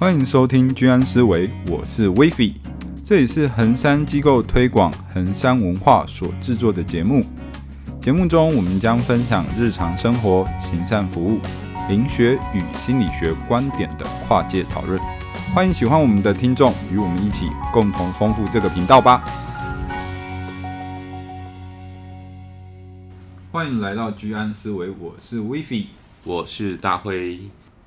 [0.00, 2.54] 欢迎收听居安思维，我是威菲，
[3.04, 7.26] 这里是衡山机构推广衡山文化所制作的节目。
[8.00, 11.40] 节目中，我们将分享日常生活、行善服务、
[11.88, 15.00] 灵学与心理学观点的跨界讨论。
[15.52, 19.24] 欢迎喜欢我们的听众与我们一起共同丰富这个频道吧。
[23.50, 25.88] 欢迎来到居安思维，我是威菲，
[26.22, 27.40] 我是大辉。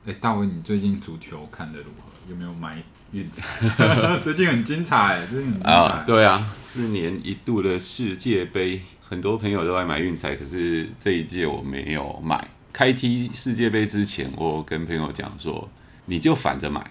[0.04, 2.10] 哎，大伟，你最近足球看得如何？
[2.28, 3.46] 有没有买运彩？
[4.20, 5.72] 最近很精彩，最近很精彩。
[5.72, 12.48] 啊，对啊，四年一度的世界杯，很多朋友都爱买运彩，可是这一届我没有买。
[12.74, 15.70] 开踢世界杯之前，我跟朋友讲说，
[16.06, 16.84] 你就反着买，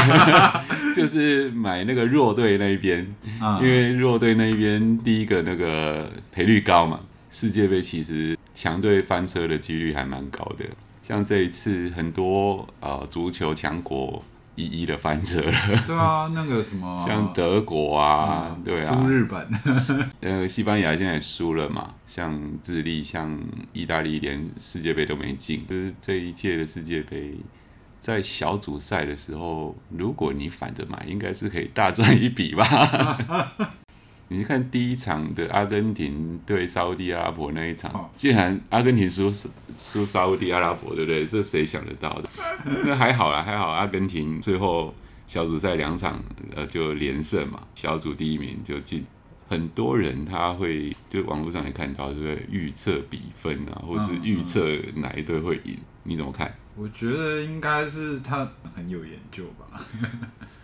[0.94, 3.06] 就是买那个弱队那一边，
[3.40, 7.00] 因为弱队那一边第一个那个赔率高嘛。
[7.30, 10.64] 世界杯其实强队翻车的几率还蛮高的，
[11.08, 14.22] 像这一次很多呃足球强国
[14.56, 15.52] 一一的翻车了。
[15.88, 19.48] 对啊，那个什么，像德国啊，嗯、对啊，输日本。
[20.20, 23.40] 呃，西班牙现在也输了嘛，像智利、像
[23.72, 25.66] 意大利连世界杯都没进。
[25.66, 27.34] 就是这一届的世界杯，
[27.98, 33.48] 在小组赛的时候，如果你反着买，应该是可以大赚一笔吧。
[34.30, 39.32] 你看第一场的阿根廷对沙乌地阿拉伯那一场，竟然阿根廷输
[39.78, 41.26] 输沙乌地阿拉伯，对不对？
[41.26, 42.28] 这谁想得到的？
[42.84, 44.94] 那还好啦，还好阿根廷最后
[45.26, 46.22] 小组赛两场
[46.54, 49.04] 呃就连胜嘛，小组第一名就进。
[49.48, 52.46] 很多人他会就网络上也看到，对不对？
[52.50, 54.60] 预测比分啊，或是预测
[54.96, 56.54] 哪一队会赢，你怎么看？
[56.76, 59.80] 我觉得应该是他很有研究吧。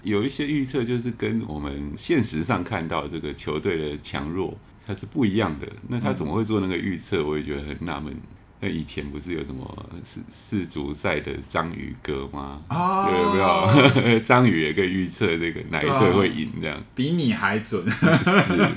[0.05, 5.67] 有一些预测就是跟我们现实上看到这个球队的强弱，它是不一样的。
[5.89, 7.25] 那他怎么会做那个预测？
[7.25, 8.15] 我也觉得很纳闷。
[8.61, 12.63] 那以前不是有什么世世足赛的章鱼哥吗？
[12.69, 14.21] 啊，有没有？
[14.25, 17.85] 章鱼也可以预测这个哪一队会赢，这样比你还准。
[17.91, 18.71] 是，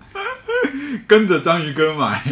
[1.06, 2.22] 跟着章鱼哥买。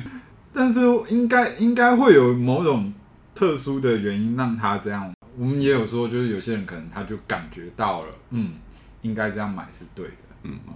[0.52, 2.92] 但是应该应该会有某种
[3.34, 5.12] 特殊的原因让他这样。
[5.36, 8.54] 我们也有说，就是有些人可能他就感觉到了，嗯，
[9.02, 10.14] 应该这样买是对的，
[10.44, 10.58] 嗯。
[10.66, 10.74] 哦，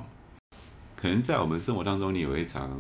[0.97, 2.71] 可能在我们生活当中，你也会常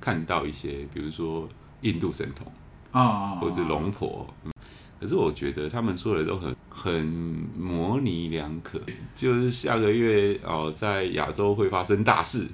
[0.00, 1.48] 看到一些，比如说
[1.82, 2.50] 印度神童
[2.90, 4.52] 啊，或者是龙婆，嗯，
[5.00, 7.06] 可是我觉得他们说的都很很
[7.56, 8.80] 模棱两可，
[9.14, 12.48] 就是下个月哦，在亚洲会发生大事，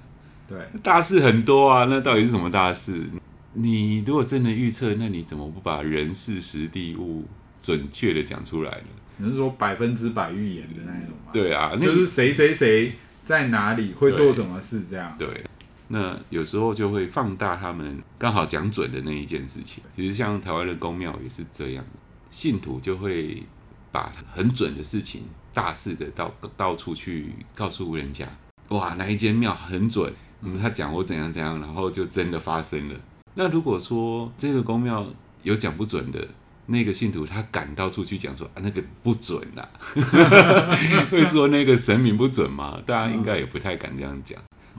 [0.46, 3.08] 对，大事很多啊，那到底是什么大事？
[3.54, 7.24] 你如果真的预测，那你怎么不把人事时地物
[7.66, 8.84] 准确的讲出来的，
[9.16, 11.32] 你是说百分之百预言的那种吗？
[11.32, 12.92] 对啊，就是谁谁谁
[13.24, 15.12] 在哪里会做什么事这样。
[15.18, 15.44] 对，
[15.88, 19.82] 那有时候就会放大他们刚好讲准的那一件事情。
[19.96, 21.84] 其实像台湾的宫庙也是这样，
[22.30, 23.42] 信徒就会
[23.90, 28.28] 把很准的事情、大肆的到到处去告诉人家。
[28.68, 30.12] 哇，哪一间庙很准？
[30.42, 32.94] 嗯，他讲我怎样怎样，然后就真的发生了。
[33.34, 35.04] 那如果说这个宫庙
[35.42, 36.28] 有讲不准的，
[36.66, 39.68] 那个信徒他敢到处去讲说啊，那个不准啦，
[41.10, 42.80] 会说那个神明不准吗？
[42.84, 44.38] 大家应该也不太敢这样讲。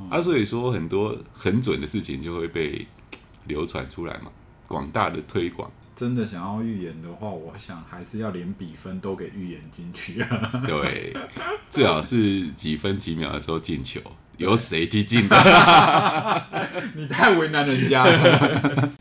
[0.10, 2.86] 啊，所以说很多很准的事情就会被
[3.46, 4.30] 流传出来嘛，
[4.68, 5.72] 广大的推广。
[5.96, 10.30] 真的想要预言的话，我想还是要连比分都给预言进去啊。
[10.68, 11.12] 对，
[11.72, 14.00] 最好是几分几秒的时候进球，
[14.38, 16.46] 由谁踢进的？
[16.94, 18.92] 你太为难人家了。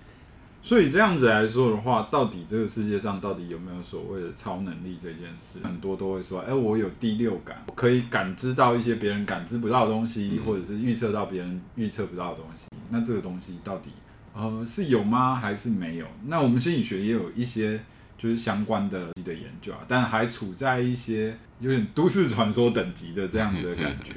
[0.66, 5.60] 所以这样子来说的话，到底这个世界上到底有没有所谓的超能力这件事？
[5.62, 12.66] 很多都会说，哎、欸，我有第六感，我可以感知到一些别人感知不到的东西，或者是预测到别人预测不到的东西。
[12.90, 13.90] 那这个东西到底
[14.34, 15.36] 呃是有吗？
[15.36, 16.06] 还是没有？
[16.24, 17.80] 那我们心理学也有一些
[18.18, 24.14] 就是相关的的研究啊，但还处在一些有点都市传说等级的这样子的感觉。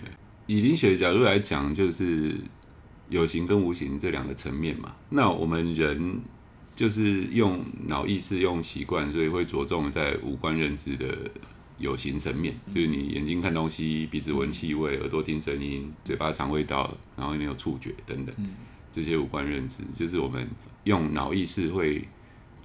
[0.47, 2.33] 以灵学的角度来讲，就是
[3.09, 4.95] 有形跟无形这两个层面嘛。
[5.09, 6.19] 那我们人。
[6.79, 11.29] 就是用脑意识、用习惯，所以会着重在五官认知的
[11.77, 18.33] 有形层面，就是你眼睛看东西，鼻子闻气味，耳朵听声音，嘴巴尝味道，然后你有触觉等等，
[18.93, 20.47] 这些五官认知，就是我们
[20.85, 22.07] 用脑意识会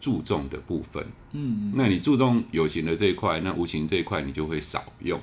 [0.01, 1.05] 注重的部分。
[1.33, 5.21] 嗯，那你注重有形的这一块，那无形这一块你就会少用。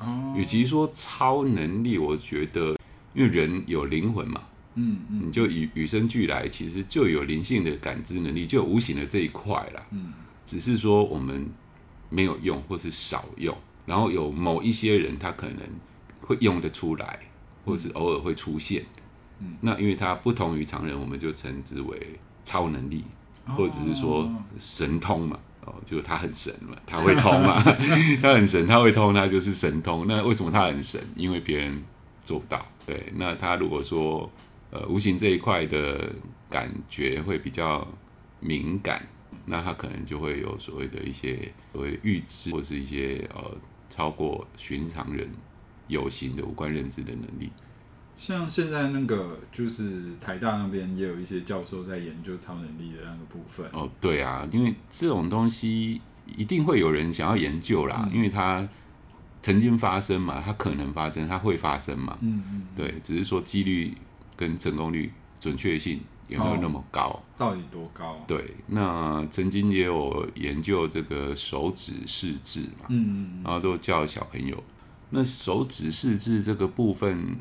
[0.00, 2.76] 哦，与其说超能力，我觉得
[3.14, 4.42] 因为人有灵魂嘛。
[4.74, 9.82] 嗯，嗯，你就与与生俱来，其实就有灵性的感知能力，就有无形的这一块啦。
[9.90, 10.12] 嗯，
[10.44, 11.46] 只是说我们
[12.10, 13.56] 没有用，或是少用，
[13.86, 15.58] 然后有某一些人他可能
[16.20, 17.20] 会用得出来，
[17.64, 18.84] 或是偶尔会出现。
[19.40, 23.04] 嗯，那因为他不同于常人，我们就称之为超能力，
[23.46, 25.38] 或者是说神通嘛。
[25.66, 27.58] 哦，就是他很神嘛，他会通嘛，
[28.20, 30.04] 他很神，他会通，他就是神通。
[30.06, 31.00] 那为什么他很神？
[31.16, 31.82] 因为别人
[32.22, 32.66] 做不到。
[32.84, 34.30] 对，那他如果说
[34.74, 36.12] 呃无形这一块的
[36.50, 37.86] 感觉会比较
[38.40, 39.06] 敏感，
[39.46, 43.56] 那他可能就会有所谓的一些所谓预知，或是一些呃
[43.88, 45.30] 超过寻常人
[45.86, 47.50] 有形的五官认知的能力。
[48.16, 53.68] 像现在那个就是台大那边也有一些教授在研究超能力的那个部分。
[53.72, 56.00] 哦，对啊，因为这种东西
[56.36, 58.68] 一定会有人想要研究啦，嗯、因为它
[59.42, 62.16] 曾经发生嘛，它可能发生，它会发生嘛。
[62.20, 62.66] 嗯嗯。
[62.76, 63.92] 对，只是说几率
[64.36, 67.08] 跟成功率、准确性有没有那么高？
[67.08, 68.24] 哦、到底多高？
[68.26, 72.86] 对，那曾经也有研究这个手指试字嘛。
[72.88, 73.42] 嗯嗯。
[73.44, 74.62] 然后都教小朋友，
[75.10, 77.36] 那手指试字这个部分。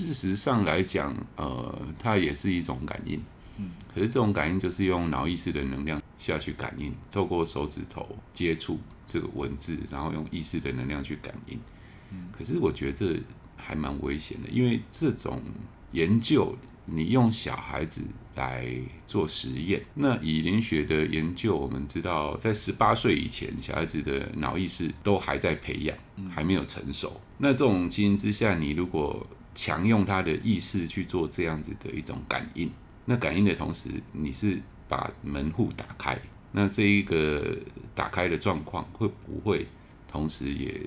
[0.00, 3.20] 事实上来讲，呃，它也是一种感应，
[3.56, 8.78] 嗯，可是这种感应就是用脑意识的能量下去感应，透过手指头接触
[9.08, 11.58] 这个文字，然后用意识的能量去感应，
[12.12, 13.20] 嗯，可是我觉得这
[13.56, 15.42] 还蛮危险的，因为这种
[15.92, 16.54] 研究，
[16.84, 18.02] 你用小孩子
[18.34, 18.66] 来
[19.06, 25.96] 做实验，那以林学的研究，我们知道，在十八岁以前，小孩子的脑意识都还在培养，
[26.28, 32.70] 还没有成熟，那这种基因之下，你如果强用他的意识去做这样子的一种感应，
[33.04, 36.16] 那感应的同时，你是把门户打开，
[36.52, 37.56] 那这一个
[37.94, 39.66] 打开的状况会不会
[40.06, 40.80] 同时也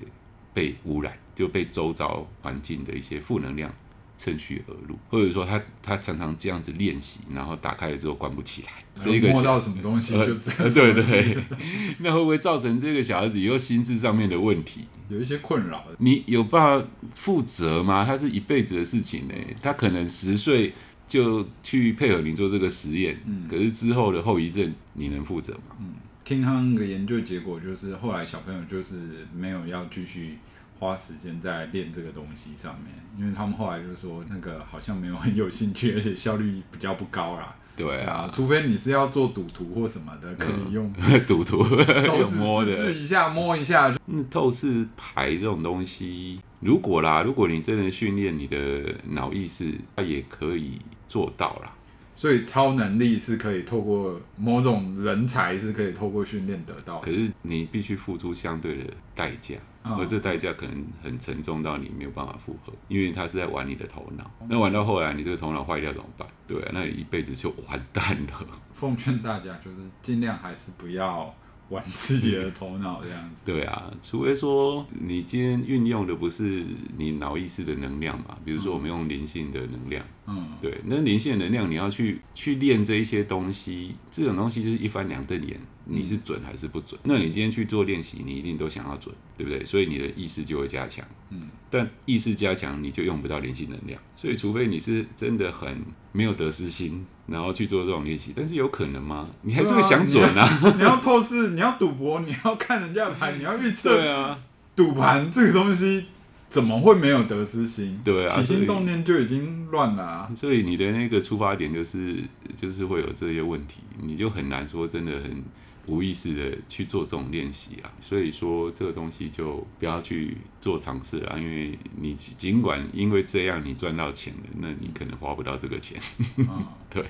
[0.54, 3.72] 被污染，就被周遭环境的一些负能量
[4.16, 11.44] 趁虚而入，或者说他他常常这样子练习，然后打开了之后关不起来，这个摸到什么东西就这样、呃，对对对，
[12.00, 14.86] 那会不会造成这个小孩子以后心智上面的问题？
[15.08, 18.04] 有一些困扰，你有办法负责吗？
[18.04, 20.72] 他是一辈子的事情呢，他可能十岁
[21.06, 25.76] 就去配合你做这个实验，嗯，可是之后的后遗症你能负责吗？
[25.80, 25.94] 嗯，
[26.24, 30.38] 听他那个研究结果就是，后来小朋友就是没有要继续
[30.82, 37.54] 花时间在练这个东西上面，因为他们后来就是说那个好像没有很有兴趣，而且效率比较不高啦。
[37.76, 40.92] 对啊，除非你是要做赌徒或什么的，可以用
[41.28, 43.96] 赌徒手指摸的，试一下摸一下。
[44.08, 51.72] 嗯，透视牌这种东西，如果啦，如果你真的训练你的脑意识，它也可以做到啦。
[52.16, 59.54] 所以超能力是可以透过某种人才是可以透过训练得到，可是你必须付出相对的代价。
[59.84, 64.30] 而这代价可能很沉重到你没有办法负荷，因为他是在玩你的头脑。
[64.48, 66.26] 那玩到后来，你这个头脑坏掉怎么办？
[66.46, 68.46] 对啊，那你一辈子就完蛋了。
[68.72, 71.34] 奉劝大家，就是尽量还是不要。
[71.68, 76.66] 玩自己的头脑这样子， 对啊，除非说你今天运用的不是
[76.98, 87.00] 你脑意识的能量嘛，比如说我们用灵性的能量，嗯，对，那灵性能量你要去去练这一些东西，这种东西就是一翻两瞪眼，你是准还是不准？
[87.04, 89.64] 那你今天去做练习，你一定都想要准，对不对？
[89.64, 95.82] 所以你的意识就会加强，嗯，但意识加强你就用不到灵性能量，所以除非你是真的很
[96.12, 97.04] 没有得失心。
[97.24, 99.30] 然后去做这种练习，但是有可能吗？
[99.42, 100.58] 你还是会想准啊！
[100.60, 103.94] 你要，你要透视，你要赌博，你要看人家的牌，你要预测。
[103.96, 104.36] 对啊，
[104.74, 106.06] 赌盘这个东西
[106.52, 107.98] 怎么会没有得失心？
[108.04, 110.30] 对啊，起心动念就已经乱了啊！
[110.36, 112.22] 所以你的那个出发点就是
[112.56, 115.42] 就是会有这些问题，你就很难说真的很。
[115.86, 126.00] 无意识的去做这种练习啊，所以说这个东西就不要去做尝试了，因为你尽管因为这样你赚到钱了，那你可能花不到这个钱。
[126.36, 127.04] 嗯、 对，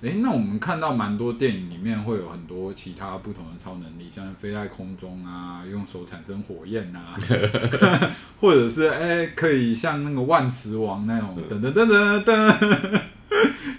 [0.00, 7.18] 哎、欸，那我们看到蛮多电影里面会有很多其他不同的超能力，像飞在空中啊，用手产生火焰啊，
[8.40, 13.00] 或者是哎、欸、可以像那个万磁王那种噔噔噔噔噔，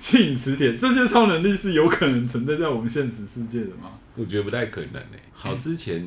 [0.01, 3.91] 吸引磁铁，这些超能力是有可能存在在我们现实世界的吗？
[4.15, 5.19] 我觉得不太可能诶。
[5.31, 6.05] 好，之前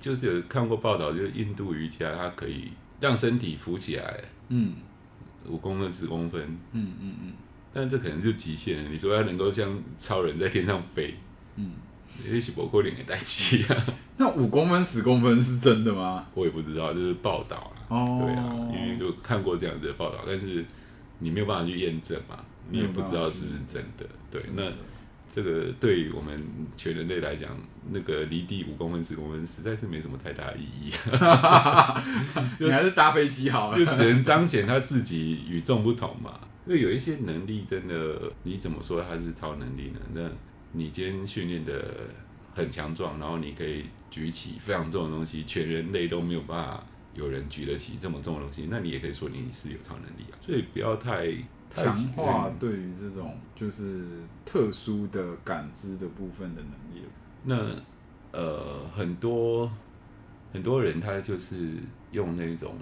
[0.00, 4.72] 就是有看过报道，就是印度瑜伽，它可以让身体浮起来，嗯，
[5.46, 6.40] 五公分、十公分，
[6.72, 7.32] 嗯嗯嗯。
[7.72, 8.90] 但这可能就极限了。
[8.90, 11.14] 你说它能够像超人在天上飞，
[11.56, 11.72] 嗯，
[12.30, 13.86] 也许包括脸也带气啊。
[14.18, 16.26] 那五公分、十公分是真的吗？
[16.34, 17.72] 我也不知道，就是报道啊。
[17.88, 20.64] 哦，对啊，因为就看过这样子的报道，但是
[21.18, 22.38] 你没有办法去验证嘛，
[22.70, 24.06] 你也不知道是不是真的。
[24.30, 24.62] 对，那。
[25.32, 26.44] 这个对于我们
[26.76, 27.56] 全人类来讲，
[27.92, 30.92] 那个离地五公分、十公分实在是没什么太大意义。
[32.58, 36.32] 你还是搭飞机好了，就只能彰显他自己与众不同嘛。
[36.70, 39.98] 因为有一些能力真的，你怎么说它是超能力呢？
[40.14, 40.30] 那
[40.70, 41.84] 你今天训练的
[42.54, 50.38] 很强壮，然后你可以举起非常重的东西，全人类都没有办法有人举得起这么重的东西，那你也可以说你是有超能力啊。
[50.40, 51.26] 所以不要太。
[51.72, 54.04] 强化对于这种就是
[54.44, 57.04] 特殊的感知的部分的能力。
[57.44, 59.70] 那呃，很多
[60.52, 61.74] 很多人他就是
[62.10, 62.74] 用那种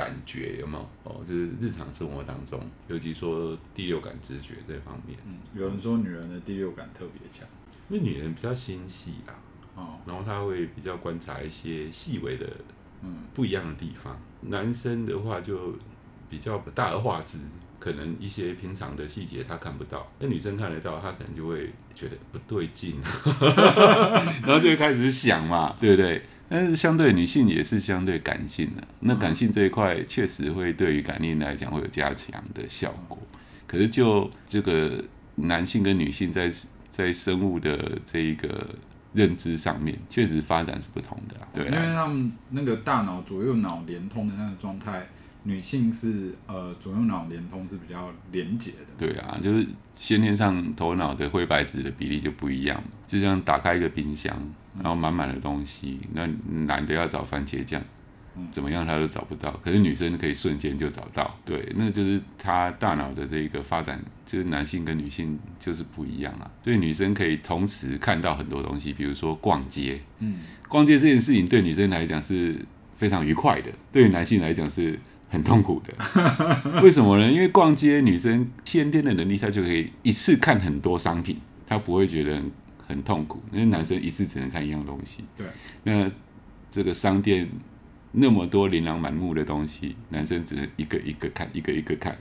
[0.00, 0.88] 感觉，有没有？
[1.04, 5.18] 哦，就是日常生活当中，尤其说第六感知觉这方面。
[5.26, 7.46] 嗯，有人说女人的第六感特别强，
[7.90, 9.34] 因为女人比较心细啦，
[9.74, 12.46] 哦，然后她会比较观察一些细微的，
[13.02, 14.18] 嗯，不一样的地方。
[14.40, 15.76] 嗯、男生的话就
[16.30, 17.38] 比较大而化之。
[17.78, 23.00] 可能一些平常的细节他看不到，那女生看得到，她可能就会觉得不对劲，
[24.44, 26.22] 然后就会开始想嘛，对不对？
[26.50, 33.16] 但是相对女性也是相对感性的，那感性这一块确实会对于感应来讲会有加强的效果。
[33.68, 35.02] 可是就这个
[35.36, 36.52] 男性跟女性在
[36.88, 38.74] 在生物的这一个
[39.14, 45.06] 认知上面，确实发展是不同的，对，因为他们那个大脑左右脑连通的那个状态。
[45.42, 54.36] 女性是呃左右脑连通是比较连结的，对啊，就是先天上头脑的灰白质的比例就不一样，就像打开一个冰箱，
[54.76, 56.28] 然后满满的东西，那
[56.66, 57.82] 男的要找番茄酱，
[58.52, 72.56] 怎么样他都找不到，可是女生可以瞬间就找到，对，那就是他大脑的这个发展，就是男性跟女性就是不一样啊，所以女生可以同时看到很多东西，比如说逛街，嗯，逛街这件事情对女生来讲是
[72.96, 74.98] 非常愉快的，对于男性来讲是。
[75.32, 75.94] 很痛苦的，
[76.82, 77.30] 为什么呢？
[77.30, 82.42] 因为逛街，女生先天的能力，她就可以一次看很多商品，她不会觉得
[82.90, 83.40] 很，痛苦。
[83.52, 85.24] 因为男生一次只能看一样东西。
[85.36, 85.46] 对。
[85.84, 86.10] 那
[86.70, 87.48] 这个商店
[88.12, 92.16] 那么多琳琅满目的东西，男生只能一个一个看，一个一个看，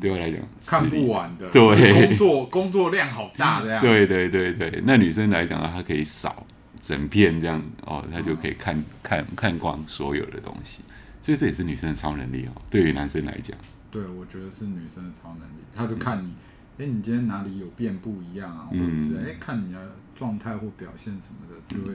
[0.00, 1.48] 对我来讲看不完的。
[1.50, 2.06] 对。
[2.06, 3.80] 工作 工作量好大这样。
[3.80, 6.46] 对对对对，那女生来讲呢，她可以扫
[6.80, 10.80] 整片这样哦，她就可以看看看光所有的东西。
[11.22, 13.56] 所以这也是女生的超能力哦，对于男生来讲。
[13.90, 15.62] 对，我觉得是女生的超能力。
[15.74, 16.28] 她就看你，
[16.76, 18.68] 哎、嗯，你今天哪里有变不一样啊？
[18.70, 19.78] 或者是哎，看你的
[20.14, 21.94] 状态或表现什么的，就会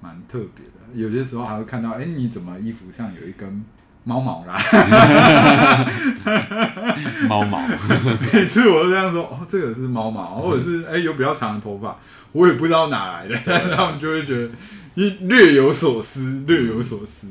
[0.00, 0.72] 蛮特别的。
[0.94, 3.64] 有些时候还会看到，哎，你怎么衣服上有一根
[4.04, 4.58] 猫毛啦？
[7.28, 7.60] 猫毛。
[8.32, 11.96] 每次我都这样说，哦，这个是猫毛，或者是哎，有比较长的头发，
[12.32, 14.50] 我也不知道哪来的，但 他们就会觉得
[15.22, 17.28] 略有所思，略有所思。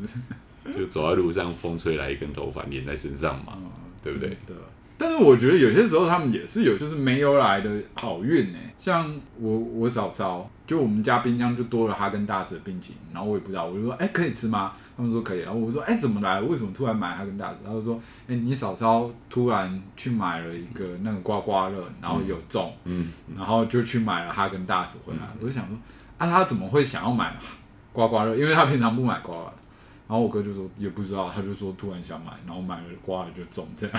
[0.74, 3.70] 就走在路上，风吹来一根头发粘在身上嘛，嗯、
[4.04, 4.30] 对不对？
[4.48, 4.56] 对。
[5.02, 8.60] 但是我觉得有些时候他们也是有，就是没有来的好运呢。
[8.78, 14.74] 像我我嫂嫂，就我们家冰箱就多了哈根达斯的冰淇淋，然后我也不知道，我就说，哎，可以吃吗？
[14.96, 15.40] 他们说可以。
[15.40, 16.40] 然后我说，哎，怎么来？
[16.40, 17.56] 为什么突然买哈根达斯？
[17.66, 25.28] 他就说，哎，你嫂嫂突然去买了一个那个刮刮乐，然后有中，嗯，然后就去买了哈根达斯回来。
[25.40, 25.76] 我就想说，
[26.20, 27.36] 啊，他怎么会想要买
[27.92, 28.36] 刮刮乐？
[28.36, 29.54] 因为他平常不买刮刮乐。
[30.08, 33.98] 然后我哥就说也不知道，他就说突然想买，然后买了刮了就中这样。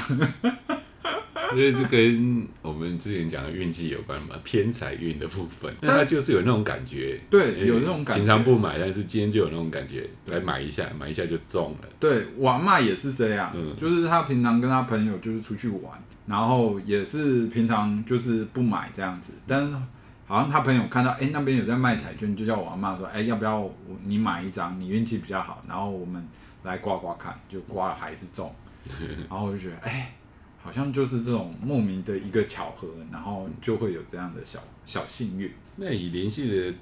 [1.52, 8.23] 因为这跟我们之前讲的运气有关嘛，偏财运的部分，那他就是有那种感觉，对，有那种感觉。
[8.23, 11.88] 平常不买，但是今天就有那种感觉，来买一下，买一下就中了。
[12.00, 15.92] 对，我阿嬷也是这样，嗯，就是他平常跟他朋友就是出去玩，
[16.26, 19.76] 然后也是平常就是不买这样子，但是。
[20.25, 23.68] 好像他朋友看到，哎、欸，那边有在卖彩券，就叫我阿妈说，哎、欸，要不要
[24.06, 24.80] 你买一张？
[24.80, 26.26] 你运气比较好，然后我们
[26.62, 28.50] 来刮刮看，就刮了还是中。
[29.28, 30.12] 然后我就觉得，哎、欸，
[30.62, 35.50] 好像就是这种莫名的一个巧合，然后就会有这样的小小幸运。
[35.76, 36.75] 那以联系的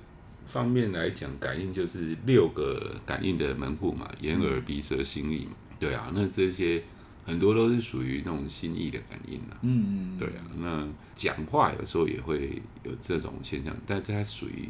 [0.46, 5.52] 方面来讲，感应就是六个感应的门户嘛，眼耳鼻舌心意嘛。
[5.78, 6.82] 对啊，那这些。
[7.22, 14.68] 很多都是属于那种心意的感应啊，嗯嗯，对啊，那讲话有时候也会有这种现象，但它属于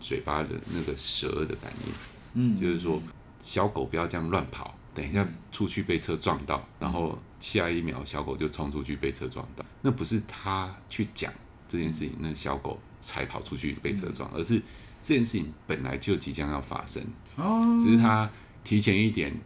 [0.00, 1.92] 嘴巴的那个舌的感应，
[2.34, 3.02] 嗯，就是说
[3.42, 11.30] 小狗不要这样乱跑，等一下出去被车撞到，然后下一秒小狗就冲出去被车撞到，那不是他去讲
[11.68, 14.62] 这件事情，那小狗才跑出去被车撞，而是
[15.02, 17.02] 这件事情本来就即将要发生，
[17.36, 18.30] 哦，只是他
[18.62, 19.36] 提前一点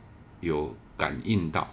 [0.41, 1.67] 有感应到。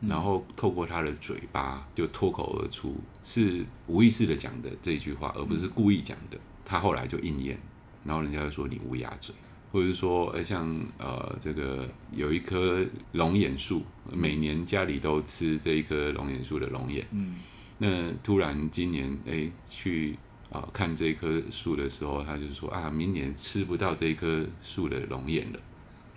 [0.00, 2.94] 然后透过他的嘴巴就脱口而出，
[3.24, 6.38] 是无意识的讲的这一句话，而不是故意讲的。
[6.64, 7.58] 他后来就应验，
[8.04, 9.34] 然后人家就说你乌鸦嘴，
[9.70, 10.66] 或者是说，诶像
[10.98, 17.06] 呃这个有一棵龙眼树，每年家里都吃这一棵龙眼树的龙眼。
[17.10, 17.36] 嗯，
[17.78, 20.16] 那突然今年诶去
[20.50, 25.60] 啊、呃、看这一棵树的时候，他就说啊，明年吃不到这一棵树的龙眼了。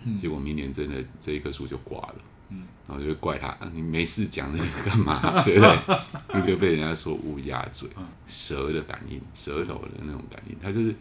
[0.04, 2.14] 嗯，结果明年真的这一棵树就挂了。
[2.54, 5.20] 嗯，然后就怪他，啊、你没事讲那个干嘛？
[5.44, 6.40] 对不对？
[6.40, 7.88] 你就被人家说乌鸦嘴，
[8.26, 10.94] 蛇的感应，舌头的那种感应，他就是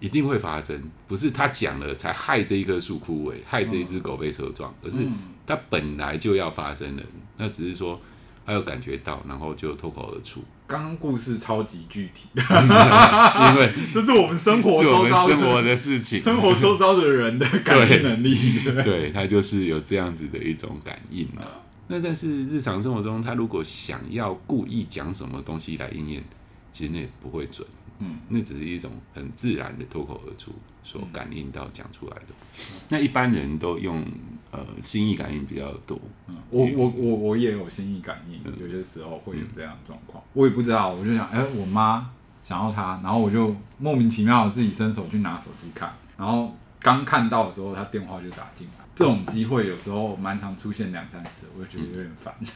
[0.00, 4.98] 一定会发生，不是他讲了才害这一棵树枯萎，害这一只狗被车撞，而是
[5.46, 7.02] 它本来就要发生的。
[7.36, 8.00] 那只是说
[8.44, 10.44] 他有感觉到，然后就脱口而出。
[10.66, 18.58] 刚刚故事超级具体， 因为 这是我们生活周遭生活的事情，生活周遭的人的感应能力。
[18.62, 21.42] 对，对，他就是有这样子的一种感应嘛。
[21.86, 26.22] 那但是日常生活中，他如果想要故意讲什么东西来应验，
[26.70, 27.66] 其实那也不会准。
[27.98, 30.52] 嗯，那只是一种很自然的脱口而出
[30.84, 32.26] 所感应到讲出来的。
[32.58, 34.04] 嗯、那一般人都用
[34.50, 35.98] 呃心意感应比较多。
[36.26, 40.22] 嗯，我我我我也有心意感应，嗯、有些时候会有这样的状况。
[40.22, 42.10] 嗯、我也不知道，我就想，哎、欸，我妈
[42.42, 48.84] 想要他，然后我就莫名其妙的自己伸手去拿手机看，然后刚看到的时候，她电话就打进来。
[48.98, 52.34] 这种机会有时候蛮常出现两三次，我就觉得有点烦。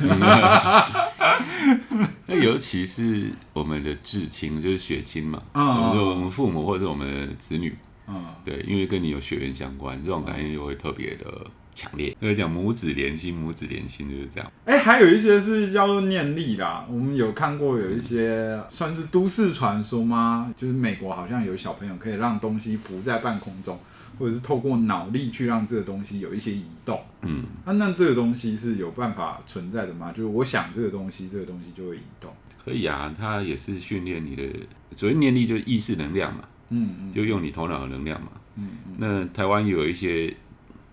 [2.27, 11.47] 那尤其是我们的至亲，就是血亲嘛，比如说我们父母或者我们的子女，嗯，对，因为跟你有血缘相关，这种感应就会特别的
[11.77, 12.17] 强烈。
[12.19, 14.53] 那个讲母子连心，母子连心就是这样。
[14.65, 20.53] 哎、欸，还有一些是叫做念力啦，我们有看过有一些算是都市传说吗？
[20.57, 23.79] 就是美国好像有小朋友可以让东西浮在半空中。
[24.23, 30.13] 或者是透过脑力去让这个东西有一些移动，嗯，啊，那这个东西是有办法存在的吗？
[30.13, 32.33] 就是我想这个东西，这个东西就会移动。
[32.65, 34.45] 可以啊，它也是训练你的
[34.93, 38.95] 所谓念力，就是意识能量嘛，嗯嗯，就用你头脑的能量嘛，嗯嗯。
[38.97, 40.33] 那台湾有一些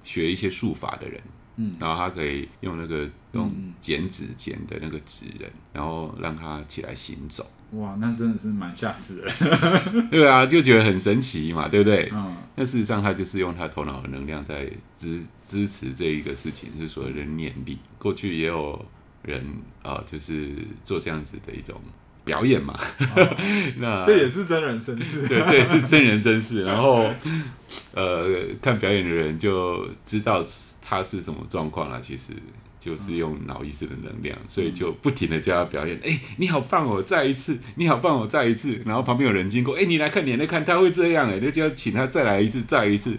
[0.03, 1.21] 学一些术法的人，
[1.57, 7.45] 嗯，然后他可以用那个用剪纸剪的那个纸人，然后让他起来行走。
[7.71, 10.09] 哇，那真的是蛮吓死人。
[10.09, 12.09] 对啊，就觉得很神奇嘛，对不对？
[12.11, 12.35] 嗯。
[12.55, 17.77] 那事实上，他就是用他头脑的能量在支支持这一个事情，就是所谓的念力。
[17.97, 18.83] 过去也有
[19.21, 19.39] 人
[19.83, 20.49] 啊、呃，就是
[20.83, 21.79] 做这样子的一种
[22.25, 22.73] 表演嘛。
[23.15, 23.37] 哦、
[23.77, 25.27] 那这也是真人真事。
[25.27, 26.63] 对，这也是真人真事。
[26.63, 27.07] 然后，
[27.93, 28.25] 呃，
[28.61, 30.43] 看表演的人就知道
[30.81, 32.01] 他是什么状况了。
[32.01, 32.33] 其实。
[32.79, 35.97] 就是用脑意识的能量，所以就不停的叫他表演。
[35.97, 38.81] 哎、欸，你好棒哦，再一次，你好棒哦，再一次。
[38.85, 43.17] 然后旁边有人经过，哎、欸，你来看，你来看，他会这样，哎，就叫请他再来一次，再一次。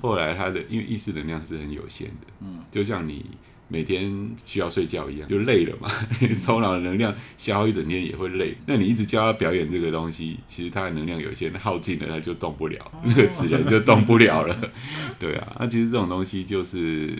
[0.00, 3.26] 后来他的因为意识能量是很有限的，嗯，就像你
[3.66, 5.90] 每天需要睡觉一样，就累了嘛。
[6.20, 8.54] 你头脑的能量消耗一整天也会累。
[8.66, 14.56] 那你一直教他表演这个东西，其实他的能量有限，耗尽了他就动不了，那个纸人就动不了了。
[15.18, 17.18] 对啊，那其实这种东西就是。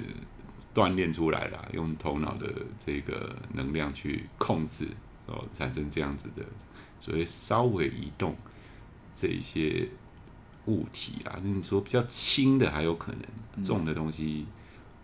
[0.75, 2.51] 锻炼出来了，用头脑的
[2.85, 4.89] 这个能量去控制，
[5.27, 6.43] 哦，产生这样子的，
[7.01, 8.35] 所以稍微移动
[9.15, 9.87] 这一些
[10.67, 13.13] 物体啊，那你说比较轻的还有可
[13.55, 14.47] 能，重的东西，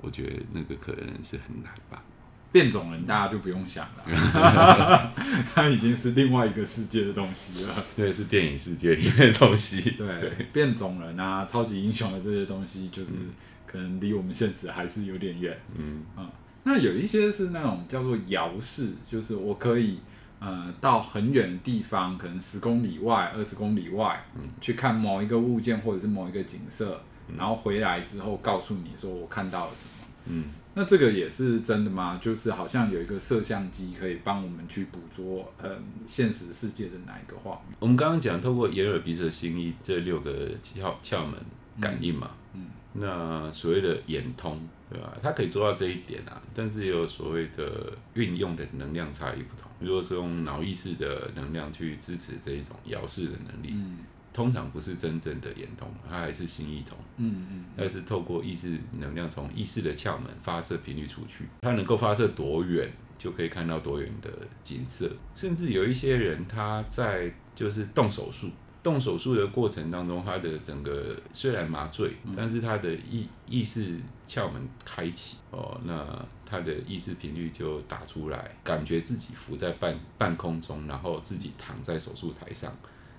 [0.00, 2.02] 我觉得那个可能是很难吧。
[2.50, 5.12] 变种人大家就不用想了，
[5.54, 7.84] 它已经是另外一个世界的东西了。
[7.94, 9.82] 对，是电影世界里面的东西。
[9.82, 13.10] 对，对变种人啊，超级英雄的这些东西，就是。
[13.12, 13.30] 嗯
[13.70, 16.32] 可能离我们现实还是有点远，嗯啊，
[16.64, 19.98] 那有一些是那种叫做遥视，就是我可以
[20.40, 32.18] 呃到很远的地方，可能十公里外、二十公里外，嗯，去看某一个物件或者是某一个景色，嗯，然后回来之后告诉你说我看到了什么，嗯，那这个也是真的吗？
[32.22, 35.70] 就是好像有一个摄像机可以帮我们去捕捉嗯
[36.06, 37.76] 现实世界的哪一个画面？
[37.80, 41.34] 我们刚刚讲透过眼耳鼻舌心意这六个窍窍门
[41.80, 42.60] 感应嘛，嗯。
[42.62, 42.66] 嗯
[43.00, 44.58] 那所谓的眼通，
[44.90, 45.12] 对吧？
[45.22, 49.70] 它可以做到这一点啊，但是也有所谓的运用的能量差异不同。
[49.78, 53.98] 如果是用脑意识的能量去支持这一种遥视的能力，嗯，
[54.32, 64.30] 通常不是真正的眼通，它还是心意通，嗯嗯，但是透过意识能量从意识的窍门发射频率出去，它能够发射多远就可以看到多远的
[64.64, 68.50] 景色，甚至有一些人他在就是动手术。
[68.88, 82.72] 动手术的过程当中，他的整个虽然麻醉，嗯、但是他的意意识窍门开启哦，那他的意识频率就打出来，感觉自己浮在半半空中，然后自己躺在手术台上，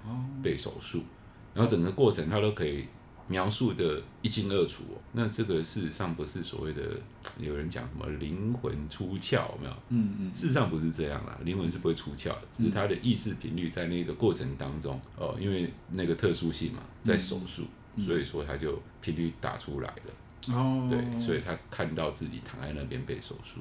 [0.03, 1.03] 哦，被手术，
[1.53, 2.87] 然后整个过程他都可以。
[3.29, 6.81] 描述的一清二楚哦，那这个事实上不是所谓的
[7.39, 9.73] 有人讲什么灵魂出窍，有没有？
[9.89, 17.67] 嗯嗯，事实上不是这样啦，灵魂是不会出窍，只是他的意识频率在那个过程当中哦，因为那个特殊性嘛，在手术，
[17.99, 20.53] 所以说他就频率打出来了。
[20.55, 23.59] 哦，对，所以他看到自己躺在那边被手术，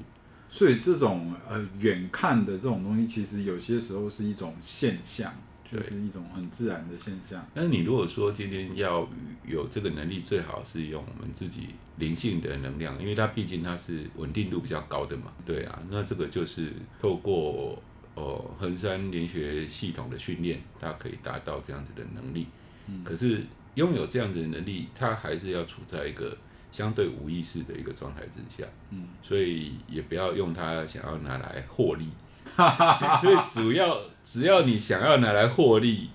[0.48, 5.30] 所以这种呃远看的这种东西，其实有些时候是一种现象。
[5.70, 7.46] 就是一种很自然的现象。
[7.54, 9.08] 那你如果说今天要
[9.46, 15.32] 有这个能力，最好是用我们自己灵性的能量，因为它毕竟它是稳定度比较高的嘛。
[15.44, 17.82] 对啊，那这个就是透过
[18.14, 22.46] 呃横山灵学系统的训练，它可以达到这样子的能力。
[22.86, 23.04] 嗯。
[23.04, 26.36] 可是拥有这样子的能力，它还是要处在一个
[26.72, 32.08] 相对无意识的一个状态之下，嗯，所以也不要用它想要拿来获利，
[33.22, 36.10] 所以主要只要你想要拿来获利，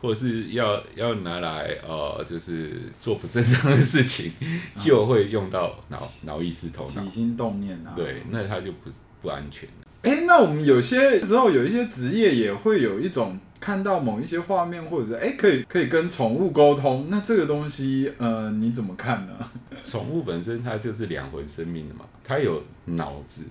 [0.00, 4.32] 或是要要拿来呃，就是做不正当的事情，
[4.76, 8.90] 就会用到脑脑意识头脑起心动念啊，对，那它就不
[9.22, 9.86] 不安全了。
[10.02, 13.38] 哎、欸，那我们有些时候有一些职业也会有一种。
[13.58, 19.32] 看到某一些画面，或者是哎、欸，可以可以跟宠物沟通，那这个东西，呃，你怎么看呢？
[19.82, 23.44] 宠物本身它就是两魂生命的嘛，它有脑子，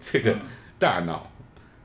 [0.00, 0.34] 这个
[0.78, 1.30] 大脑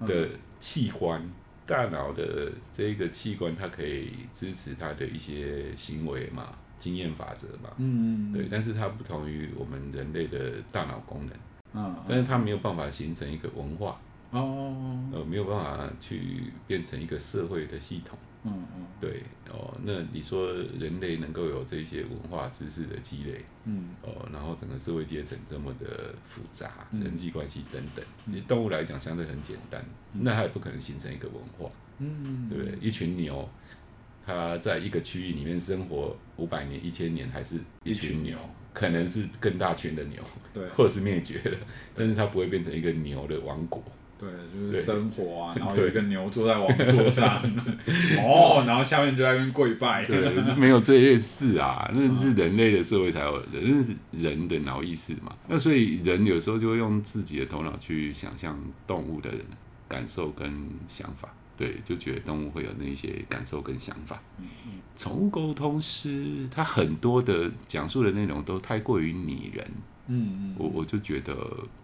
[0.02, 0.30] 的
[0.60, 1.32] 器官，嗯、
[1.66, 11.36] 大脑的这个器官，它可以支持它的一些行为嘛，经验法则嘛，嗯，嗯，对，但是它不同于我们人类的大脑功能，
[11.74, 14.00] 嗯，但是它没有办法形成一个文化。
[14.32, 18.18] 哦，呃，没有办法去变成一个社会的系统。
[18.46, 31.70] 嗯嗯，对哦，那你说人类能够有这些文化知识的积累，嗯，哦，然后整个社会阶层这么的复杂，人际关系等等，其实动物来讲相对很简单，那它也不可能形成一个文化。
[31.98, 32.78] 嗯，对不对？
[32.80, 33.50] 一群牛，
[34.26, 38.38] 它在一个区域里面生活五百年、一千年，还是一群牛，
[38.74, 40.22] 可能是更大群的牛，
[40.54, 41.58] 对， 或者是灭绝了，
[41.96, 43.82] 但是它不会变成一个牛的王国。
[44.18, 47.38] 对，就是生活啊， 然后有一个牛坐在王座上，
[48.24, 50.06] 哦，然后下面就在那边跪拜。
[50.06, 55.36] 对，没有这些事啊， 那是人类的社会才有的，那是人的脑意识嘛。
[55.48, 59.30] 那所以人有时候就会用自己的头脑去想象动物的
[59.88, 60.50] 感受跟
[60.88, 64.20] 想法，对，就觉得动物会有那些感受跟想法。
[64.96, 69.68] 宠物沟通师他很多的讲述的内容都太过于拟人。
[70.08, 71.36] 嗯嗯，我我就觉得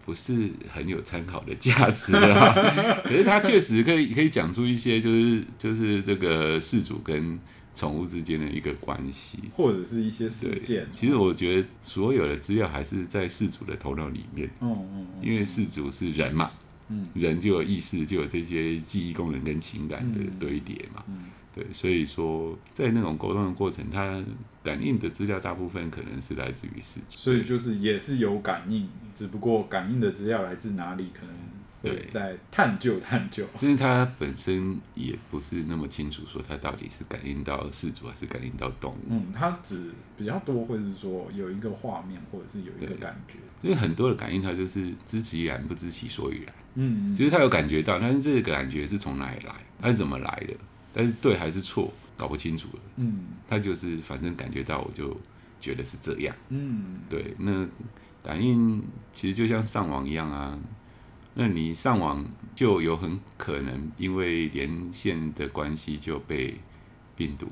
[0.05, 2.53] 不是很有参考的价值啊。
[3.03, 7.39] 可是他确实可以可以讲出一些，就是就是这个事主跟
[7.73, 10.85] 宠物之间的一个关系，或者是一些事件。
[10.93, 14.49] 其实我觉得所有的资料还是在事主的头脑里面。
[14.59, 16.51] 嗯嗯，因为事主是人嘛，
[16.89, 21.03] 嗯，人就有意识，就有这些记忆功能跟情感的堆叠嘛。
[21.07, 21.25] 嗯。
[21.53, 24.23] 对，所以说在那种沟通的过程，它
[24.63, 31.35] 感应的资料大部分可能是来自于饲主，所以就是也是有感应，只不过感应的资料来自哪里，可能
[31.81, 33.45] 对在探究探究。
[33.59, 39.07] 因为它本身也不是那么清楚，说它到底是感应到饲主还是感应到动物。
[39.09, 43.35] 嗯，它只比较多会是说有一个画面，或者是有一个感觉。
[43.61, 46.53] 因为很多的感应，它就是知其然不知其所以然。
[46.75, 50.53] 嗯，其实它有感觉到，但是这个感觉是从哪里来，它是怎么来的？
[50.93, 52.79] 但是对还是错，搞不清楚了。
[52.97, 55.15] 嗯，他就是反正感觉到，我就
[55.59, 56.35] 觉得是这样。
[56.49, 57.67] 嗯，对，那
[58.23, 60.57] 感应其实就像上网一样啊。
[61.33, 66.55] 那你上网就有很可能因为连线的关系就被
[67.15, 67.47] 病毒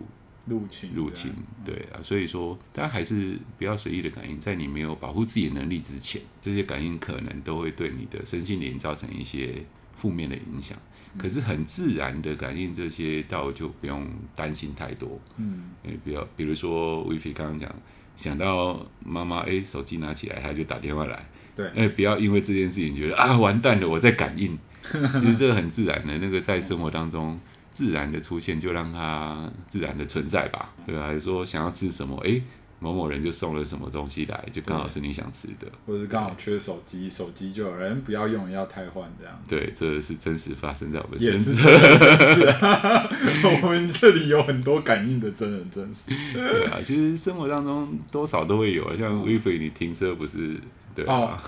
[0.47, 1.32] 入侵入侵。
[1.63, 9.63] 对啊，所以说大家还是不要随意的感应，在你没有保护自己的能力之前，这些感应可能都会对你的身心灵造成一些
[9.95, 10.78] 负面的影响。
[11.17, 15.19] 可是很自然的感应这些，倒就不用担心太多。
[15.37, 15.69] 嗯，
[16.03, 17.73] 比较比如说威菲刚刚讲，
[18.15, 21.25] 想到妈妈哎，手机拿起来，他就打电话来。
[21.55, 24.57] 对，哎，不要因为这件事情觉得啊完蛋了，我在感应。
[24.81, 27.39] 其实这个很自然的，那个在生活当中
[27.71, 30.73] 自然的出现，就让它自然的存在吧。
[30.85, 32.41] 对啊，还是说想要吃什么，哎。
[32.79, 39.55] 某某人就送了什么东西来，就刚好是你想吃的，或者是刚好缺手机，手机就有人不要用，要汰换这样子。
[39.55, 41.43] 对，这是真实发生在我们身上。
[41.43, 43.09] 是是啊，
[43.63, 46.11] 我们这里有很多感应的真人真事。
[46.33, 50.55] 对啊，其实生活当中多少都会有啊，像威菲，你停车不是？
[50.95, 51.13] 对啊。
[51.13, 51.39] 哦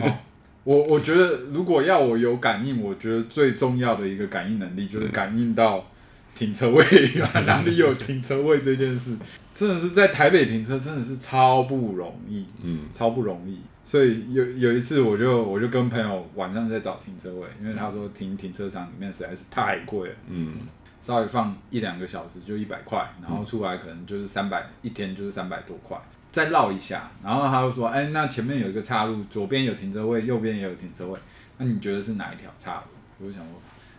[0.00, 0.18] 哦、
[0.64, 5.88] 我我觉得如果要我有感应，我觉得最重要的一个感应能力就是感应到
[6.34, 6.84] 停车位
[7.46, 9.16] 哪里有停车位这件事。
[9.54, 13.58] 真的是在台北停车，真的是超不容易，嗯，超不容易。
[13.84, 20.54] 所以有有一次，我就我就跟朋友晚上在找停车位，因为他说停停车场里面实在是太贵了，嗯，
[21.00, 25.98] 稍微放一两个小时就一百块，然后出来可能就是三百，一天就是三百多块，
[26.30, 31.18] 再绕一下，然后他就说，哎，那前面有一个岔路，左边有停车位，右边也有停车位，
[31.58, 32.86] 那你觉得是哪一条岔路？
[33.18, 33.52] 我就想说，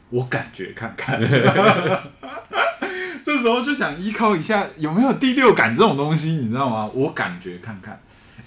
[0.09, 1.19] 我感觉看看。
[3.23, 6.89] 这时候就想依靠一下有没有第六感这种东西，你知道吗？
[6.93, 7.99] 我感觉看看，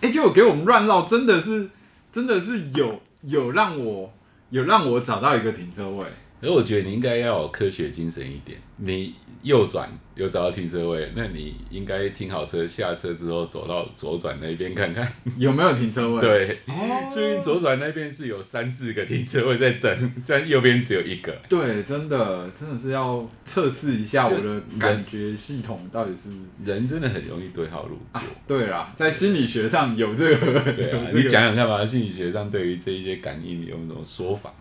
[0.03, 1.71] 哎，结果给我们乱绕，真的是，
[2.13, 4.13] 真的是有有让我
[4.51, 6.05] 有让我找到一个停车位。
[6.41, 16.21] 而我觉得你应该要有科学精神一点，你右转有找到停车位，那你应该停好车，下车之后走到左转那边看看有没有停车位。
[16.21, 21.33] 对，哦，所以左转那边是有三四个停车位在等，但右边只有一个。
[21.49, 26.31] 对，真的，真的是要测试一下我的感觉系统到底是
[26.65, 28.21] 人真的很容易对号入座。
[28.21, 34.53] 啊，对啦，在心理学上有这个，对啊，你讲讲看吧，心理学上对于这一些感应有什么说法？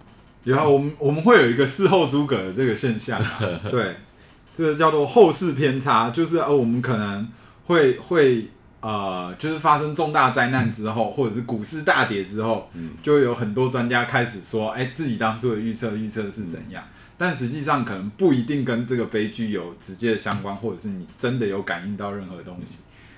[0.46, 3.20] 然后我们我们会有一个事后诸葛的这个现象，
[3.70, 3.96] 对，
[4.56, 7.28] 这个叫做后视偏差，就是呃我们可能
[7.66, 8.48] 会会
[8.80, 12.70] 呃就是发生重大灾难之后，或者是股市大跌之后，
[13.02, 16.84] 就会有很多专家开始说，哎，自己当初的预测预测是怎样，
[17.18, 22.78] 但实际上可能不一定跟这个悲剧有直接的相关，或者是你真的有感应到任何东西，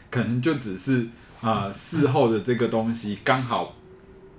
[0.09, 1.01] 可能就只是
[1.41, 3.73] 啊、呃、事后的这个东西刚好。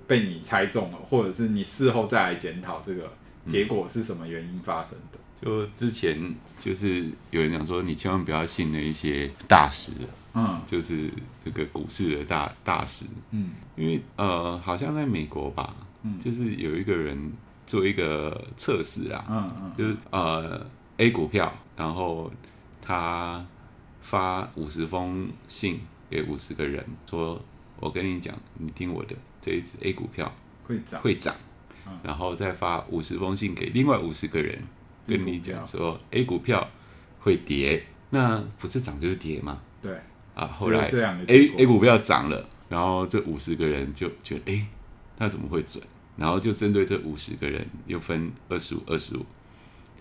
[0.09, 3.11] 被你猜中了，或者是你事后再来检讨这个
[3.47, 5.19] 结果是什么原因发生的？
[5.43, 9.91] 嗯、就之前就是有人讲说，你千万不要信那一些大师，
[10.33, 11.07] 嗯，就是
[11.45, 17.31] 这个股市的大大师，嗯，因为呃，好像在美国吧，嗯，就是有一个人
[17.67, 20.65] 做一个测试啊，嗯嗯，就是呃
[20.97, 22.31] A 股票，然后
[22.81, 23.45] 他
[24.01, 27.39] 发五十封信给五十个人，说
[27.79, 29.15] 我跟你讲，你听我的。
[29.41, 31.35] 这一只 A 股票会涨，会涨，
[32.03, 34.61] 然后再发五十封信给另外五十个人，
[35.07, 36.69] 跟你讲说 A 股票
[37.19, 39.61] 会跌，那不是涨就是跌吗？
[39.81, 39.99] 对，
[40.35, 40.87] 啊，后来
[41.27, 44.67] A A 股票涨了，然后这五十个人就觉得，哎，
[45.17, 45.83] 那怎么会准？
[46.17, 49.25] 然后就针对这五十个人又分二十五、二十五，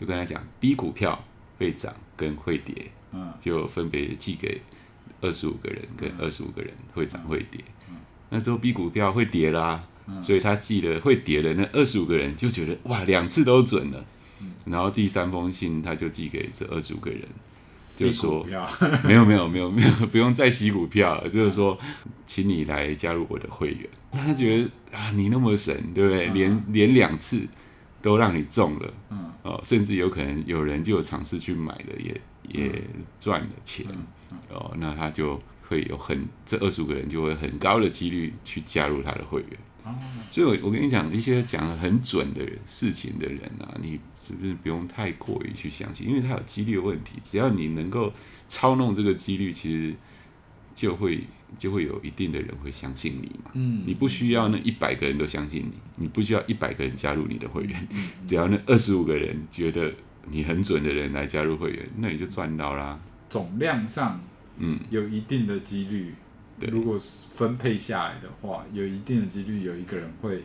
[0.01, 1.25] 就跟他讲 B 股票
[1.59, 4.61] 会涨跟会跌，嗯，就分别寄给
[5.21, 7.63] 二十五个人跟二十五个人会涨会跌。
[8.31, 14.05] 那之后 B 股票会跌啦、啊，嗯、所以他记得会跌的那二十五个人就觉得哇，两次都准了。
[14.41, 17.23] 嗯、然后第三封信他就寄给这二十五个人，
[17.97, 18.47] 就说
[19.03, 21.79] 没有没有没有没有不用再洗股票了，就是说，
[22.27, 23.89] 请你来加入我的会员。
[24.13, 26.27] 他觉得啊，你那么神，对不对？
[26.29, 27.49] 连连两次
[28.03, 32.21] 都让你中了，嗯哦，甚至有可能有人就有尝试去买了，也
[32.53, 32.83] 也
[33.19, 33.87] 赚了钱，
[34.51, 35.41] 哦，那他就。
[35.69, 39.51] 会有很这二十五个人就会很高的几率去加入他的会员，
[39.85, 39.95] 哦、
[40.31, 46.09] 所以我我跟你讲一些讲得很准的事情的人啊，你是不是不用太过于去相信？
[46.09, 48.11] 因为他有几率问题，只要你能够
[48.49, 49.95] 操弄这个几率，其实
[50.75, 51.21] 就会
[51.59, 53.51] 就会有一定的人会相信你嘛。
[53.53, 57.89] 嗯，你不需要那一百个人都相信你，你不需要一百个人加入你的会员，
[58.27, 59.93] 只要那二十五个人觉得
[60.31, 62.99] 你很准的人来加入会员，那你就赚到啦。
[63.29, 64.19] 总量上。
[64.59, 66.15] 嗯，有一定的几率，
[66.59, 66.69] 对。
[66.71, 66.99] 如果
[67.33, 70.45] 分配下来的话，有一定的几率有一个人会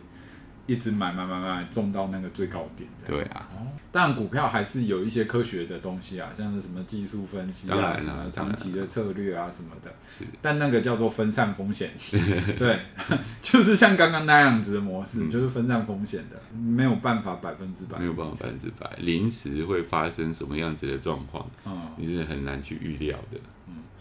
[0.65, 2.87] 一直买买买买，中到那个最高点。
[3.05, 9.91] 对啊，哦，但股票还是有一些科学的东西啊，像是什么技术分析啊，什么长期的策略啊什么的。
[10.07, 11.91] 是，但那个叫做分散风险。
[12.57, 12.79] 对，
[13.41, 23.37] 就是像刚刚那样子的模式，嗯、就是分散风险的，没有办法百分之百，没有办法百分之百，临时会发生什么样子的状况，嗯，你真的很难去预料的。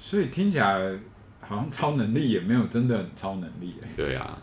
[0.05, 0.99] 所以听起来
[1.41, 3.77] 好像超能力也没有真的很超能力。
[3.97, 4.37] 对啊，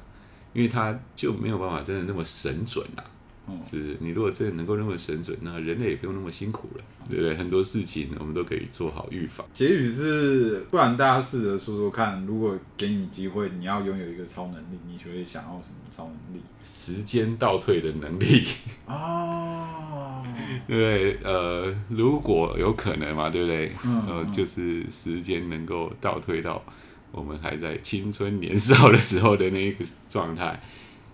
[0.53, 3.03] 因为他就没有办法真的那么神准啊。
[3.49, 7.35] 嗯，是你如果真的能够那么神准，那人类也不用那么辛苦了，对不对？
[7.35, 9.45] 很多事情我们都可以做好预防。
[9.51, 16.41] 结语是，不然大家试着说说看，如果给你机会，你要拥有一个超能力，你会想要什么超能力？
[16.63, 18.45] 时间倒退的能力。
[18.85, 20.23] 哦，
[20.67, 23.71] 对，呃，如果有可能嘛，对不对？
[23.85, 26.63] 嗯，呃，就是时间能够倒退到
[27.11, 30.61] 我们还在青春年少的时候的那一个状态。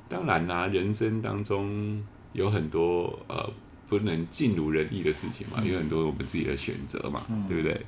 [0.10, 2.04] 当然啦、啊，人生当中。
[2.36, 3.50] 有很多呃
[3.88, 7.86] 不能尽如人意的事情嘛，嗯、有很多我们自己的选择嘛，嗯、对不对？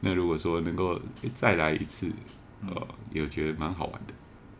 [0.00, 0.98] 那如果说能够
[1.34, 2.10] 再来一次，
[2.66, 4.14] 呃，也觉得蛮好玩的。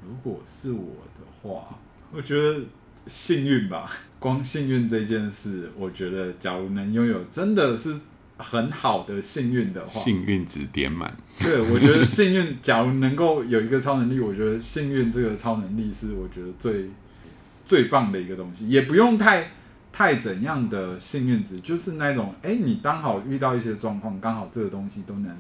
[0.07, 1.79] 如果是我的话，
[2.13, 2.61] 我觉得
[3.07, 3.91] 幸运吧。
[4.21, 7.99] 光幸运这件事，我觉得假如能拥有真的是
[8.37, 11.17] 很好的幸运的话，幸运值点满。
[11.39, 16.91] 对，我觉得幸运，假如能够有一个超能力，我觉得幸运这个超能力是我觉得最。
[17.71, 19.53] 最棒的一个东西，也不用太
[19.93, 25.33] 太怎样的幸运值，就是那种，哎、欸，你刚好遇到一些状况，刚好这个东西都能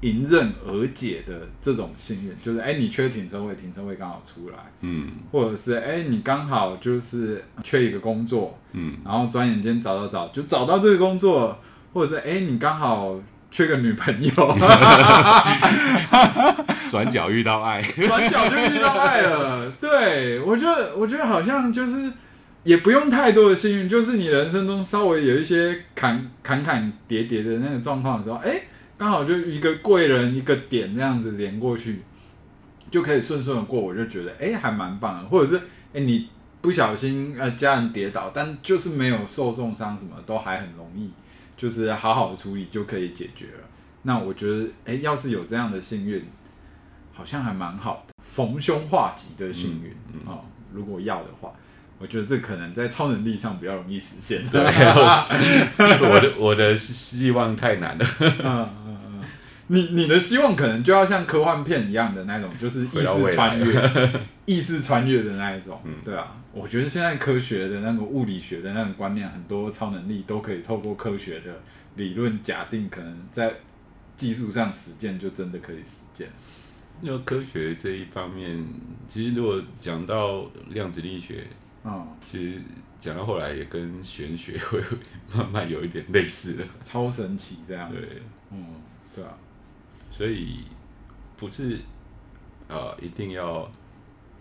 [0.00, 11.58] 迎刃而解的这种幸运，就是，哎、欸，你缺停车位，停车位刚好出来，嗯，或者是，哎、欸，你刚好就是缺一个工作，嗯，然后转眼间找找找，就找到这个工作，
[11.92, 13.20] 或者是，哎、欸，你刚好。
[13.50, 14.30] 缺个女朋友，
[16.90, 19.70] 转角遇到爱， 转角就遇到爱了。
[19.80, 22.10] 对，我觉得，我觉得好像就是
[22.64, 28.62] 也不用太多的幸运，就是你人生中稍微有一些坎坎坎叠叠的那个状况的时候，哎、
[28.96, 32.02] 刚好就一个贵人一个点这样子连过去，
[32.90, 35.62] 就可以顺顺的过，我就觉得哎、还蛮棒的，或者是
[35.94, 36.28] 哎、你
[36.60, 41.10] 不小心呃家人跌倒，但就是没有受重伤，什么都还很容易，
[41.56, 43.64] 就是好好的处理就可以解决了。
[44.02, 46.24] 那我觉得哎、要是有这样的幸运，
[47.18, 50.44] 好像还蛮好的，逢凶化吉的幸运、嗯嗯、哦。
[50.72, 51.52] 如果要的话。
[52.00, 54.46] 我觉得这可能在超能力上比较容易实现。
[54.46, 58.06] 对，我的我的希望太难了。
[58.20, 58.38] 嗯
[58.86, 59.24] 嗯嗯，
[59.66, 64.12] 你你的希望可能就要像科幻片一样的那种，就是意识穿越，
[64.46, 65.80] 意识穿越的那一种。
[65.84, 71.60] 嗯，对啊，我觉得现在科学的那个物理学的那种观念，很多超能力都可以透过科学的
[71.96, 73.52] 理论假定，可能在
[74.16, 76.28] 技术上实践就真的可以实践。
[77.00, 78.66] 那科学这一方面，
[79.08, 81.46] 其实如果讲到量子力学。
[81.84, 82.60] 嗯，其实
[83.00, 84.82] 讲到后来也跟玄学会
[85.32, 87.96] 慢慢有一点类似的，超神奇这样子。
[88.00, 88.66] 对，嗯，
[89.14, 89.32] 对啊，
[90.10, 90.64] 所以
[91.36, 91.78] 不是
[92.66, 93.70] 呃一定要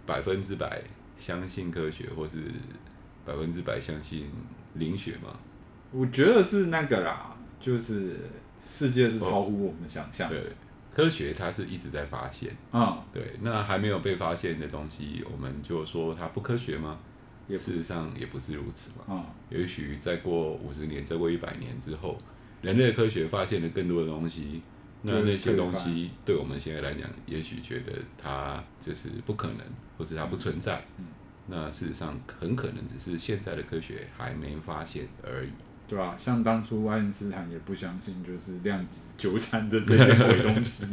[0.05, 0.81] 百分之百
[1.15, 2.37] 相信科学，或是
[3.23, 4.25] 百分之百相信
[4.73, 5.37] 灵学吗？
[5.91, 8.17] 我觉得是那个啦，就是
[8.59, 10.27] 世界是超乎我们的想象。
[10.27, 10.51] 哦，对，
[10.97, 12.57] 科学它是一直在发现。
[12.73, 16.97] 嗯，对，那还没有被发现的东西，我们就说它不科学吗？
[17.49, 19.05] 事实上也不是如此嘛。
[19.07, 22.17] 嗯，也许再过五十年，再过一百年之后，
[22.63, 24.63] 人类科学发现了更多的东西，
[25.03, 29.59] 那那些东西对我们现在来讲，也许觉得它就是不可能，
[29.99, 30.83] 或是它不存在。
[30.97, 31.05] 嗯，
[31.45, 35.51] 那事实上很可能只是现在的科学还没发现而已。
[35.87, 40.85] 对啊，像当初爱因斯坦也不相信，就是量子纠缠的这件鬼东西。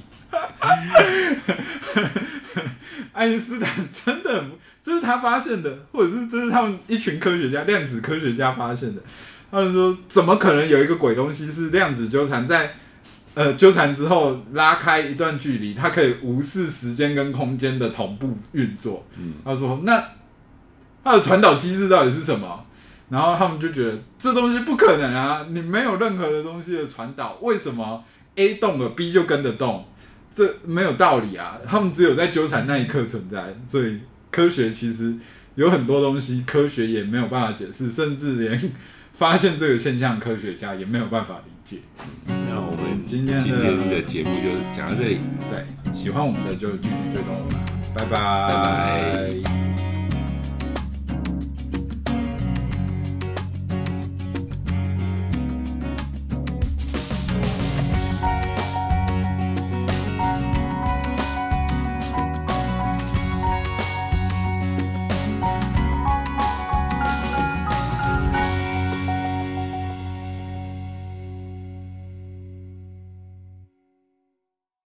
[3.13, 4.45] 爱因斯坦真的，
[4.85, 9.03] 这是他发现的，或者是这是他们一群科学家，量子科学家发现的。
[9.51, 12.75] 他们说，怎么可能有一个鬼东西是量子纠缠，在
[13.35, 19.05] 呃纠缠之后拉开一段距离，它可以无视时间跟空间的同步运作？
[19.17, 20.03] 嗯，他说，那
[21.03, 22.63] 它的传导机制到底是什么？
[23.09, 25.47] 然后他们就觉得这东西不可能啊！
[25.51, 28.03] 你没有任何的东西的传导，为什么
[28.37, 29.87] A 动了 B 就跟着动？
[30.33, 31.59] 这没有道理啊！
[31.64, 34.01] 他们只有在纠缠那一刻存在，所以
[34.33, 35.14] 科学其实
[35.55, 38.73] 有很多东西，科学也没有办法解释，甚至连
[39.12, 41.79] 发现这个现象，科学家也没有办法理解。
[42.27, 45.21] 那我们今天的节目就讲到这里。
[45.51, 47.61] 对，喜欢我们的就继续追踪我们，
[47.95, 48.19] 拜拜。
[48.49, 49.63] 拜拜。